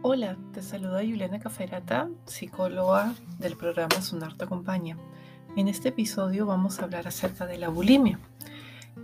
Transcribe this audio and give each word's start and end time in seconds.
Hola, 0.00 0.38
te 0.52 0.62
saluda 0.62 1.00
Juliana 1.00 1.40
Caferata, 1.40 2.08
psicóloga 2.24 3.14
del 3.40 3.56
programa 3.56 4.00
Sonar 4.00 4.36
te 4.36 4.44
acompaña. 4.44 4.96
En 5.56 5.66
este 5.66 5.88
episodio 5.88 6.46
vamos 6.46 6.78
a 6.78 6.84
hablar 6.84 7.08
acerca 7.08 7.46
de 7.46 7.58
la 7.58 7.68
bulimia. 7.68 8.20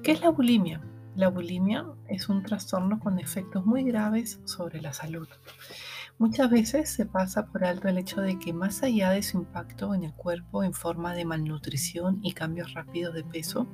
¿Qué 0.04 0.12
es 0.12 0.20
la 0.20 0.30
bulimia? 0.30 0.80
La 1.16 1.30
bulimia 1.30 1.84
es 2.06 2.28
un 2.28 2.44
trastorno 2.44 3.00
con 3.00 3.18
efectos 3.18 3.66
muy 3.66 3.82
graves 3.82 4.40
sobre 4.44 4.80
la 4.80 4.92
salud. 4.92 5.26
Muchas 6.18 6.48
veces 6.48 6.90
se 6.90 7.06
pasa 7.06 7.46
por 7.46 7.64
alto 7.64 7.88
el 7.88 7.98
hecho 7.98 8.20
de 8.20 8.38
que 8.38 8.52
más 8.52 8.84
allá 8.84 9.10
de 9.10 9.24
su 9.24 9.38
impacto 9.38 9.94
en 9.94 10.04
el 10.04 10.14
cuerpo 10.14 10.62
en 10.62 10.74
forma 10.74 11.12
de 11.12 11.24
malnutrición 11.24 12.20
y 12.22 12.34
cambios 12.34 12.72
rápidos 12.72 13.14
de 13.14 13.24
peso, 13.24 13.66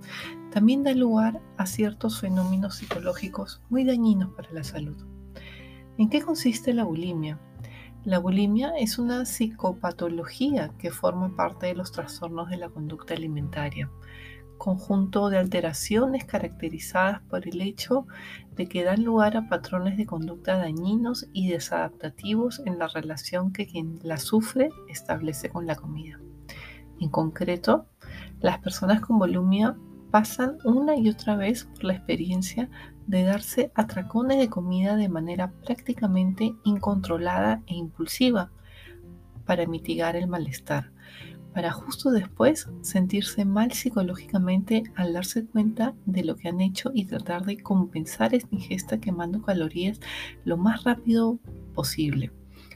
también 0.51 0.85
da 0.85 0.95
lugar 0.95 1.43
a 1.59 1.67
ciertos 1.67 2.19
fenómenos 2.19 2.77
psicológicos 2.77 3.61
muy 3.69 3.85
dañinos 3.85 4.33
para 4.33 4.51
la 4.53 4.65
salud. 4.65 5.20
¿En 6.01 6.09
qué 6.09 6.23
consiste 6.23 6.73
la 6.73 6.85
bulimia? 6.85 7.39
La 8.05 8.21
bulimia 8.21 8.73
es 8.79 8.99
una 8.99 9.27
psicopatología 9.27 10.71
que 10.79 10.91
forma 10.91 11.37
parte 11.37 11.67
de 11.67 11.75
los 11.75 11.93
trastornos 11.93 12.49
de 12.49 12.57
la 12.57 12.71
conducta 12.71 13.13
alimentaria, 13.13 13.91
conjunto 14.57 15.29
de 15.29 15.37
alteraciones 15.37 16.25
caracterizadas 16.25 17.21
por 17.29 17.47
el 17.47 17.61
hecho 17.61 18.07
de 18.57 18.67
que 18.67 18.83
dan 18.83 19.05
lugar 19.05 19.37
a 19.37 19.51
patrones 19.51 19.99
de 19.99 20.07
conducta 20.07 20.57
dañinos 20.57 21.29
y 21.35 21.51
desadaptativos 21.51 22.63
en 22.65 22.79
la 22.79 22.89
relación 22.89 23.53
que 23.53 23.67
quien 23.67 23.99
la 24.03 24.17
sufre 24.17 24.71
establece 24.89 25.51
con 25.51 25.67
la 25.67 25.77
comida. 25.77 26.19
En 26.99 27.11
concreto, 27.11 27.85
las 28.41 28.59
personas 28.61 29.03
con 29.03 29.19
bulimia 29.19 29.77
pasan 30.11 30.59
una 30.65 30.97
y 30.97 31.09
otra 31.09 31.37
vez 31.37 31.65
por 31.65 31.85
la 31.85 31.95
experiencia 31.95 32.69
de 33.07 33.25
darse 33.25 33.73
atracones 33.75 34.39
de 34.39 34.49
comida 34.49 34.97
de 34.97 35.09
manera 35.09 35.53
prácticamente 35.65 36.55
incontrolada 36.65 37.63
e 37.67 37.75
impulsiva 37.75 38.51
para 39.45 39.67
mitigar 39.67 40.17
el 40.17 40.29
malestar, 40.29 40.93
para 41.53 41.73
justo 41.73 42.11
después 42.11 42.69
sentirse 42.83 43.45
mal 43.45 43.73
psicológicamente 43.73 44.85
al 44.95 45.13
darse 45.13 45.45
cuenta 45.45 45.95
de 46.07 46.25
lo 46.25 46.37
que 46.37 46.49
han 46.49 46.61
hecho 46.61 46.91
y 46.95 47.07
tratar 47.07 47.45
de 47.45 47.59
compensar 47.59 48.35
esta 48.35 48.55
ingesta 48.55 49.01
quemando 49.01 49.43
calorías 49.43 50.01
lo 50.45 50.57
más 50.57 50.85
rápido 50.85 51.41
posible, 51.75 52.31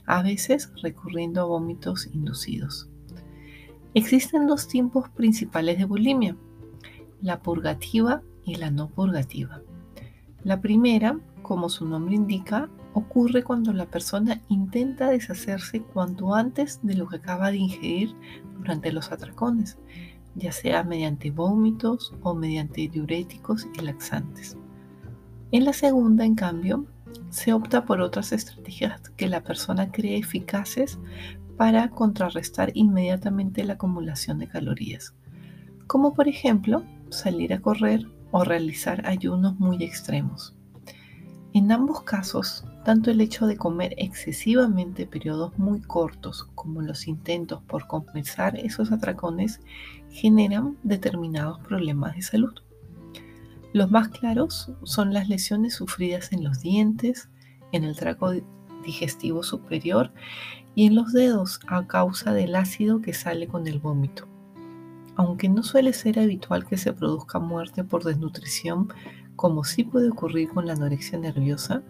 a 0.06 0.22
veces 0.22 0.72
recurriendo 0.82 1.42
a 1.42 1.44
vómitos 1.44 2.08
inducidos. 2.12 2.90
Existen 3.94 4.48
dos 4.48 4.66
tiempos 4.66 5.08
principales 5.10 5.78
de 5.78 5.84
bulimia, 5.84 6.36
la 7.24 7.40
purgativa 7.40 8.20
y 8.44 8.56
la 8.56 8.70
no 8.70 8.90
purgativa. 8.90 9.62
La 10.42 10.60
primera, 10.60 11.18
como 11.40 11.70
su 11.70 11.88
nombre 11.88 12.14
indica, 12.14 12.68
ocurre 12.92 13.42
cuando 13.42 13.72
la 13.72 13.86
persona 13.86 14.42
intenta 14.50 15.08
deshacerse 15.08 15.80
cuanto 15.80 16.34
antes 16.34 16.80
de 16.82 16.94
lo 16.94 17.08
que 17.08 17.16
acaba 17.16 17.50
de 17.50 17.56
ingerir 17.56 18.14
durante 18.58 18.92
los 18.92 19.10
atracones, 19.10 19.78
ya 20.34 20.52
sea 20.52 20.84
mediante 20.84 21.30
vómitos 21.30 22.12
o 22.20 22.34
mediante 22.34 22.88
diuréticos 22.88 23.66
y 23.74 23.80
laxantes. 23.80 24.58
En 25.50 25.64
la 25.64 25.72
segunda, 25.72 26.26
en 26.26 26.34
cambio, 26.34 26.84
se 27.30 27.54
opta 27.54 27.86
por 27.86 28.02
otras 28.02 28.32
estrategias 28.32 29.00
que 29.16 29.28
la 29.28 29.42
persona 29.42 29.90
cree 29.90 30.18
eficaces 30.18 30.98
para 31.56 31.88
contrarrestar 31.88 32.70
inmediatamente 32.74 33.64
la 33.64 33.74
acumulación 33.74 34.38
de 34.40 34.48
calorías, 34.48 35.14
como 35.86 36.12
por 36.12 36.28
ejemplo 36.28 36.84
salir 37.10 37.52
a 37.52 37.60
correr 37.60 38.06
o 38.30 38.44
realizar 38.44 39.06
ayunos 39.06 39.58
muy 39.58 39.82
extremos. 39.82 40.54
En 41.52 41.70
ambos 41.70 42.02
casos, 42.02 42.64
tanto 42.84 43.12
el 43.12 43.20
hecho 43.20 43.46
de 43.46 43.56
comer 43.56 43.94
excesivamente 43.96 45.06
periodos 45.06 45.56
muy 45.56 45.80
cortos 45.80 46.48
como 46.56 46.82
los 46.82 47.06
intentos 47.06 47.62
por 47.62 47.86
compensar 47.86 48.58
esos 48.58 48.90
atracones 48.90 49.60
generan 50.10 50.76
determinados 50.82 51.60
problemas 51.60 52.16
de 52.16 52.22
salud. 52.22 52.54
Los 53.72 53.90
más 53.90 54.08
claros 54.08 54.72
son 54.82 55.12
las 55.12 55.28
lesiones 55.28 55.74
sufridas 55.74 56.32
en 56.32 56.42
los 56.42 56.60
dientes, 56.60 57.28
en 57.72 57.84
el 57.84 57.96
trago 57.96 58.32
digestivo 58.84 59.42
superior 59.42 60.12
y 60.74 60.86
en 60.86 60.96
los 60.96 61.12
dedos 61.12 61.60
a 61.68 61.86
causa 61.86 62.32
del 62.32 62.56
ácido 62.56 63.00
que 63.00 63.14
sale 63.14 63.46
con 63.46 63.66
el 63.66 63.78
vómito. 63.78 64.28
Aunque 65.16 65.48
no 65.48 65.62
suele 65.62 65.92
ser 65.92 66.18
habitual 66.18 66.66
que 66.66 66.76
se 66.76 66.92
produzca 66.92 67.38
muerte 67.38 67.84
por 67.84 68.04
desnutrición, 68.04 68.88
como 69.36 69.64
sí 69.64 69.84
puede 69.84 70.10
ocurrir 70.10 70.48
con 70.48 70.66
la 70.66 70.72
anorexia 70.72 71.18
nerviosa, 71.18 71.82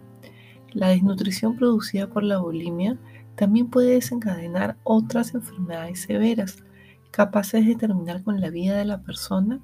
la 0.73 0.89
desnutrición 0.89 1.57
producida 1.57 2.09
por 2.09 2.23
la 2.23 2.39
bulimia 2.39 2.99
también 3.37 3.69
puede 3.69 3.95
desencadenar 3.95 4.77
otras 4.85 5.35
enfermedades 5.35 6.03
severas, 6.03 6.65
capaces 7.11 7.67
de 7.67 7.77
terminar 7.77 8.23
con 8.23 8.41
la 8.41 8.51
vida 8.51 8.77
de 8.77 8.85
la 8.85 9.03
persona 9.03 9.61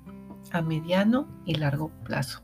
a 0.52 0.62
mediano 0.62 1.28
y 1.44 1.54
largo 1.54 1.90
plazo. 2.04 2.42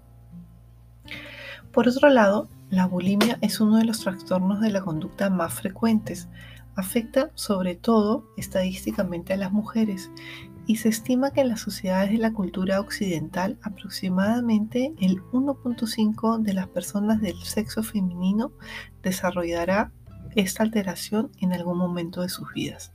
Por 1.72 1.88
otro 1.88 2.08
lado, 2.08 2.48
la 2.70 2.86
bulimia 2.86 3.38
es 3.40 3.60
uno 3.60 3.76
de 3.76 3.84
los 3.84 4.00
trastornos 4.00 4.60
de 4.60 4.70
la 4.70 4.80
conducta 4.80 5.30
más 5.30 5.54
frecuentes. 5.54 6.28
Afecta 6.74 7.30
sobre 7.34 7.74
todo 7.76 8.24
estadísticamente 8.36 9.32
a 9.32 9.36
las 9.36 9.52
mujeres 9.52 10.10
y 10.66 10.76
se 10.76 10.88
estima 10.88 11.30
que 11.30 11.40
en 11.40 11.48
las 11.48 11.60
sociedades 11.60 12.10
de 12.10 12.18
la 12.18 12.32
cultura 12.32 12.80
occidental 12.80 13.58
aproximadamente 13.62 14.92
el 15.00 15.22
1.5 15.32 16.42
de 16.42 16.54
las 16.54 16.68
personas 16.68 17.20
del 17.20 17.40
sexo 17.42 17.82
femenino 17.82 18.52
desarrollará 19.02 19.92
esta 20.34 20.62
alteración 20.62 21.30
en 21.40 21.52
algún 21.52 21.78
momento 21.78 22.20
de 22.22 22.28
sus 22.28 22.52
vidas. 22.52 22.92